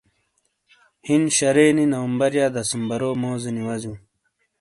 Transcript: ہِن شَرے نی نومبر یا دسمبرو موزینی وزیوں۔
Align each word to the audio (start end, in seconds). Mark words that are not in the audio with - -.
ہِن 1.07 1.21
شَرے 1.37 1.67
نی 1.75 1.85
نومبر 1.91 2.31
یا 2.39 2.47
دسمبرو 2.55 3.09
موزینی 3.21 3.63
وزیوں۔ 3.67 3.97